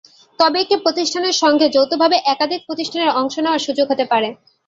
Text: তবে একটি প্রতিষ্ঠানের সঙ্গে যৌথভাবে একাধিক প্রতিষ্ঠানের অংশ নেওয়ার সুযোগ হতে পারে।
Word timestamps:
তবে 0.39 0.57
একটি 0.59 0.75
প্রতিষ্ঠানের 0.77 1.35
সঙ্গে 1.41 1.65
যৌথভাবে 1.69 2.17
একাধিক 2.25 2.61
প্রতিষ্ঠানের 2.67 3.15
অংশ 3.19 3.35
নেওয়ার 3.39 3.65
সুযোগ 3.67 3.85
হতে 3.89 4.05
পারে। 4.11 4.29